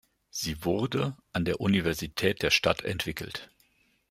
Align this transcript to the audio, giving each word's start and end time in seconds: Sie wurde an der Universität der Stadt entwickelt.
Sie 0.31 0.65
wurde 0.65 1.15
an 1.31 1.45
der 1.45 1.61
Universität 1.61 2.41
der 2.41 2.49
Stadt 2.49 2.81
entwickelt. 2.83 3.51